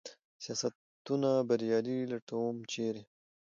[0.43, 3.03] سیاستونه بریالي لټوم، چېرې؟